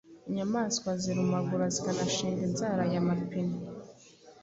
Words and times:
Inyamaswa 0.29 0.89
zirumagura 1.01 1.65
zikanashinga 1.75 2.41
inzara 2.47 2.81
aya 2.87 3.01
mapine 3.07 3.57